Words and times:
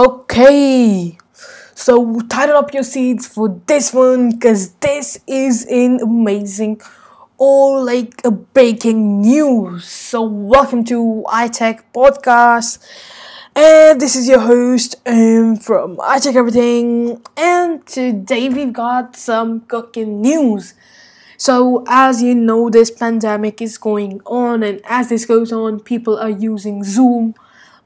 Okay, 0.00 1.18
so 1.74 2.20
tighten 2.20 2.56
up 2.56 2.72
your 2.72 2.82
seats 2.82 3.26
for 3.26 3.60
this 3.66 3.92
one 3.92 4.30
because 4.30 4.70
this 4.80 5.20
is 5.26 5.66
an 5.66 6.00
amazing 6.00 6.80
or 7.36 7.84
like 7.84 8.22
a 8.24 8.30
breaking 8.30 9.20
news. 9.20 9.84
So, 9.84 10.22
welcome 10.22 10.84
to 10.84 11.22
iTech 11.28 11.82
Podcast, 11.94 12.78
and 13.54 14.00
this 14.00 14.16
is 14.16 14.26
your 14.26 14.40
host 14.40 14.96
um, 15.04 15.56
from 15.56 15.98
iTech 15.98 16.34
Everything, 16.34 17.20
and 17.36 17.86
today 17.86 18.48
we've 18.48 18.72
got 18.72 19.16
some 19.16 19.60
cooking 19.68 20.22
news. 20.22 20.72
So, 21.36 21.84
as 21.86 22.22
you 22.22 22.34
know, 22.34 22.70
this 22.70 22.90
pandemic 22.90 23.60
is 23.60 23.76
going 23.76 24.22
on, 24.24 24.62
and 24.62 24.80
as 24.88 25.10
this 25.10 25.26
goes 25.26 25.52
on, 25.52 25.78
people 25.78 26.16
are 26.16 26.30
using 26.30 26.84
Zoom 26.84 27.34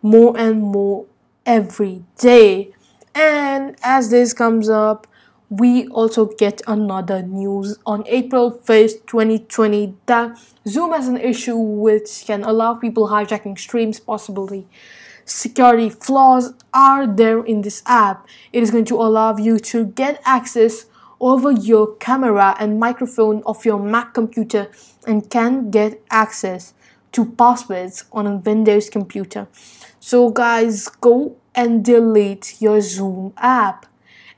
more 0.00 0.38
and 0.38 0.62
more 0.62 1.06
every 1.46 2.04
day. 2.18 2.74
And 3.14 3.76
as 3.82 4.10
this 4.10 4.32
comes 4.32 4.68
up, 4.68 5.06
we 5.50 5.86
also 5.88 6.26
get 6.26 6.62
another 6.66 7.22
news 7.22 7.78
on 7.86 8.02
April 8.08 8.50
1st, 8.50 9.06
2020 9.06 9.94
that 10.06 10.38
Zoom 10.66 10.92
has 10.92 11.06
an 11.06 11.18
issue 11.18 11.56
which 11.56 12.24
can 12.26 12.42
allow 12.42 12.74
people 12.74 13.08
hijacking 13.08 13.58
streams 13.58 14.00
possibly. 14.00 14.66
Security 15.24 15.90
flaws 15.90 16.54
are 16.72 17.06
there 17.06 17.44
in 17.44 17.62
this 17.62 17.82
app. 17.86 18.26
It 18.52 18.62
is 18.62 18.70
going 18.70 18.84
to 18.86 18.96
allow 18.96 19.36
you 19.36 19.58
to 19.58 19.86
get 19.86 20.20
access 20.24 20.86
over 21.20 21.52
your 21.52 21.94
camera 21.96 22.56
and 22.58 22.80
microphone 22.80 23.42
of 23.46 23.64
your 23.64 23.78
Mac 23.78 24.12
computer 24.12 24.70
and 25.06 25.30
can 25.30 25.70
get 25.70 26.02
access 26.10 26.74
to 27.14 27.24
passwords 27.24 28.04
on 28.12 28.26
a 28.26 28.36
Windows 28.36 28.90
computer. 28.90 29.48
So, 29.98 30.30
guys, 30.30 30.88
go 30.88 31.36
and 31.54 31.84
delete 31.84 32.60
your 32.60 32.80
Zoom 32.80 33.32
app 33.38 33.86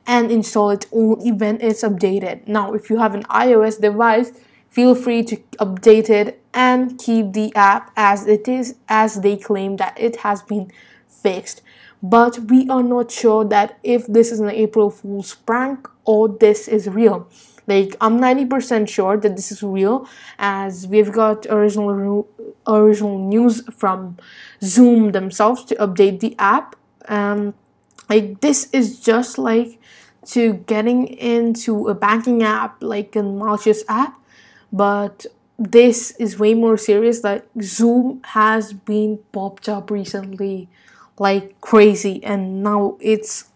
and 0.07 0.31
install 0.31 0.71
it 0.71 0.87
only 0.93 1.33
when 1.33 1.61
it's 1.61 1.83
updated. 1.83 2.47
Now, 2.47 2.73
if 2.73 2.89
you 2.89 2.99
have 2.99 3.15
an 3.15 3.25
iOS 3.25 3.81
device, 3.81 4.31
feel 4.71 4.95
free 4.95 5.25
to 5.25 5.37
update 5.59 6.09
it 6.09 6.41
and 6.55 6.99
keep 6.99 7.33
the 7.33 7.55
app 7.57 7.91
as 7.97 8.27
it 8.27 8.47
is, 8.47 8.77
as 8.89 9.21
they 9.23 9.37
claim 9.37 9.77
that 9.77 9.99
it 9.99 10.17
has 10.17 10.43
been 10.43 10.71
fixed. 11.09 11.63
But 12.03 12.39
we 12.51 12.69
are 12.69 12.83
not 12.83 13.11
sure 13.11 13.45
that 13.47 13.79
if 13.83 14.07
this 14.07 14.31
is 14.31 14.39
an 14.39 14.51
April 14.51 14.91
Fool's 14.91 15.35
prank 15.35 15.89
or 16.05 16.29
this 16.29 16.69
is 16.69 16.89
real. 16.89 17.29
Like 17.67 17.97
I'm 18.01 18.19
90% 18.21 18.89
sure 18.89 19.17
that 19.17 19.35
this 19.37 19.51
is 19.51 19.63
real 19.63 20.09
as 20.39 20.87
we've 20.87 21.13
got 21.13 21.47
original 21.51 22.29
original 22.67 23.19
news 23.19 23.63
from 23.75 24.17
Zoom 24.63 25.13
themselves 25.13 25.65
to 25.67 25.75
update 25.77 26.21
the 26.21 26.35
app. 26.39 26.77
Um 27.09 27.55
like 28.09 28.41
this 28.41 28.69
is 28.73 29.01
just 29.01 29.37
like 29.39 29.81
to 30.27 30.55
getting 30.67 31.07
into 31.09 31.89
a 31.89 31.95
banking 31.95 32.43
app 32.43 32.83
like 32.83 33.15
a 33.17 33.23
malicious 33.23 33.85
app, 33.89 34.19
but 34.73 35.27
this 35.59 36.11
is 36.13 36.39
way 36.39 36.55
more 36.55 36.77
serious 36.77 37.25
like 37.25 37.47
Zoom 37.63 38.21
has 38.25 38.73
been 38.73 39.19
popped 39.33 39.69
up 39.69 39.91
recently 39.91 40.69
like 41.19 41.59
crazy 41.61 42.23
and 42.23 42.63
now 42.63 42.97
it's 43.01 43.47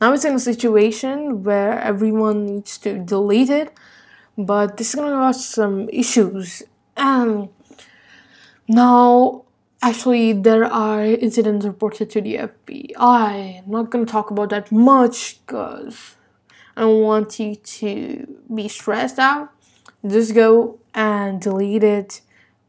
now 0.00 0.12
it's 0.12 0.24
in 0.24 0.34
a 0.34 0.40
situation 0.40 1.44
where 1.44 1.78
everyone 1.80 2.46
needs 2.46 2.78
to 2.78 2.98
delete 2.98 3.50
it, 3.50 3.72
but 4.36 4.76
this 4.76 4.90
is 4.90 4.94
gonna 4.96 5.10
cause 5.10 5.46
some 5.46 5.88
issues. 5.90 6.62
And 6.96 7.48
now, 8.68 9.44
actually, 9.82 10.32
there 10.32 10.64
are 10.64 11.04
incidents 11.04 11.66
reported 11.66 12.10
to 12.10 12.20
the 12.20 12.36
FBI. 12.36 13.62
I'm 13.64 13.70
not 13.70 13.90
gonna 13.90 14.06
talk 14.06 14.30
about 14.30 14.50
that 14.50 14.72
much 14.72 15.40
because 15.46 16.16
I 16.76 16.82
don't 16.82 17.02
want 17.02 17.38
you 17.38 17.56
to 17.56 18.38
be 18.52 18.68
stressed 18.68 19.18
out. 19.18 19.50
Just 20.06 20.34
go 20.34 20.78
and 20.94 21.40
delete 21.40 21.84
it 21.84 22.20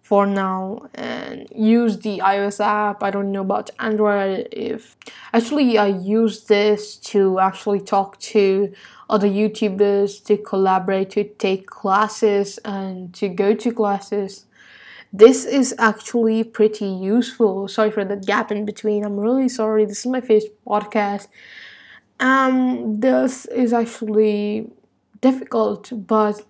for 0.05 0.27
now 0.27 0.87
and 0.93 1.47
use 1.55 1.97
the 1.97 2.19
iOS 2.19 2.63
app. 2.63 3.01
I 3.01 3.09
don't 3.09 3.31
know 3.31 3.41
about 3.41 3.71
Android 3.79 4.47
if 4.51 4.95
actually 5.33 5.79
I 5.79 5.87
use 5.87 6.43
this 6.43 6.95
to 7.09 7.39
actually 7.39 7.79
talk 7.79 8.19
to 8.35 8.71
other 9.09 9.27
YouTubers 9.27 10.23
to 10.25 10.37
collaborate 10.37 11.09
to 11.11 11.23
take 11.23 11.65
classes 11.65 12.59
and 12.59 13.15
to 13.15 13.29
go 13.29 13.55
to 13.55 13.71
classes. 13.71 14.45
This 15.11 15.43
is 15.43 15.73
actually 15.79 16.43
pretty 16.43 16.85
useful. 16.85 17.67
Sorry 17.67 17.89
for 17.89 18.05
the 18.05 18.15
gap 18.15 18.51
in 18.51 18.63
between. 18.63 19.03
I'm 19.03 19.17
really 19.17 19.49
sorry. 19.49 19.85
This 19.85 20.01
is 20.01 20.05
my 20.05 20.21
first 20.21 20.49
podcast. 20.67 21.29
Um 22.19 22.99
this 22.99 23.47
is 23.47 23.73
actually 23.73 24.69
difficult, 25.21 25.91
but 26.07 26.43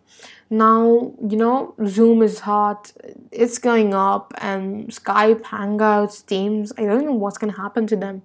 now 0.50 1.14
you 1.28 1.38
know 1.38 1.74
zoom 1.88 2.22
is 2.22 2.42
hot 2.42 2.94
it's 3.32 3.58
going 3.58 3.94
up 3.94 4.34
and 4.40 4.88
skype 4.90 5.42
hangouts 5.42 6.26
teams 6.26 6.72
i 6.78 6.86
don't 6.86 7.04
know 7.06 7.14
what's 7.14 7.38
going 7.38 7.52
to 7.52 7.60
happen 7.60 7.88
to 7.88 7.96
them 7.96 8.22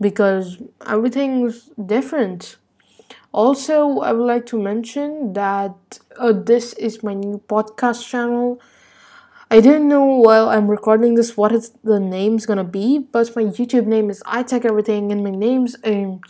because 0.00 0.58
everything's 0.86 1.70
different 1.86 2.56
also 3.32 4.00
i 4.00 4.12
would 4.12 4.26
like 4.26 4.46
to 4.46 4.60
mention 4.60 5.32
that 5.34 6.00
uh, 6.18 6.32
this 6.32 6.72
is 6.74 7.02
my 7.02 7.14
new 7.14 7.38
podcast 7.48 8.08
channel 8.08 8.60
i 9.50 9.60
didn't 9.60 9.88
know 9.88 10.04
while 10.04 10.48
i'm 10.48 10.68
recording 10.68 11.14
this 11.14 11.36
what 11.36 11.52
the 11.84 12.00
name's 12.00 12.46
gonna 12.46 12.64
be 12.64 12.98
but 12.98 13.34
my 13.36 13.44
youtube 13.44 13.86
name 13.86 14.10
is 14.10 14.22
i 14.26 14.42
tech 14.42 14.64
everything 14.64 15.12
and 15.12 15.24
my 15.24 15.30
name's 15.30 15.76
um. 15.84 16.20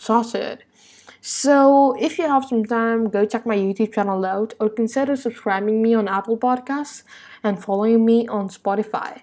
So, 1.24 1.94
if 2.00 2.18
you 2.18 2.26
have 2.26 2.46
some 2.46 2.64
time, 2.64 3.08
go 3.08 3.24
check 3.24 3.46
my 3.46 3.56
YouTube 3.56 3.94
channel 3.94 4.26
out 4.26 4.54
or 4.58 4.68
consider 4.68 5.14
subscribing 5.14 5.80
me 5.80 5.94
on 5.94 6.08
Apple 6.08 6.36
Podcasts 6.36 7.04
and 7.44 7.62
following 7.62 8.04
me 8.04 8.26
on 8.26 8.48
Spotify. 8.48 9.22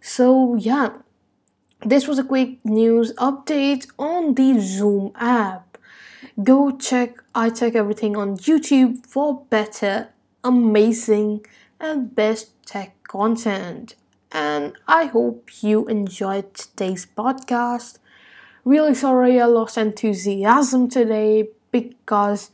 So, 0.00 0.56
yeah, 0.56 0.96
this 1.86 2.08
was 2.08 2.18
a 2.18 2.24
quick 2.24 2.58
news 2.64 3.12
update 3.18 3.86
on 4.00 4.34
the 4.34 4.58
Zoom 4.58 5.12
app. 5.14 5.78
Go 6.42 6.72
check 6.72 7.22
I 7.36 7.50
Tech 7.50 7.76
Everything 7.76 8.16
on 8.16 8.36
YouTube 8.36 9.06
for 9.06 9.44
better, 9.48 10.08
amazing, 10.42 11.46
and 11.78 12.12
best 12.12 12.50
tech 12.66 12.96
content. 13.06 13.94
And 14.32 14.72
I 14.88 15.04
hope 15.04 15.62
you 15.62 15.86
enjoyed 15.86 16.52
today's 16.54 17.06
podcast. 17.06 17.98
Really 18.64 18.94
sorry 18.94 19.40
I 19.40 19.46
lost 19.46 19.76
enthusiasm 19.76 20.88
today 20.88 21.48
because 21.72 22.50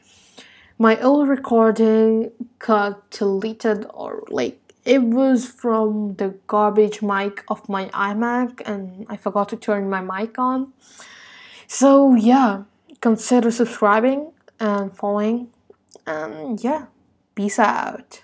my 0.79 0.99
old 1.03 1.29
recording 1.29 2.33
got 2.59 3.11
deleted 3.11 3.85
or 3.93 4.23
like 4.31 4.59
it 4.87 5.03
was 5.03 5.45
from 5.45 6.15
the 6.15 6.35
garbage 6.47 7.03
mic 7.03 7.45
of 7.49 7.69
my 7.69 7.91
iMac 7.91 8.63
and 8.65 9.05
I 9.11 9.19
forgot 9.19 9.51
to 9.51 9.57
turn 9.57 9.91
my 9.91 10.01
mic 10.01 10.39
on. 10.39 10.73
So 11.67 12.15
yeah, 12.15 12.63
consider 13.03 13.51
subscribing 13.51 14.33
and 14.59 14.97
following 14.97 15.51
and 16.07 16.65
yeah, 16.65 16.87
peace 17.35 17.59
out. 17.59 18.23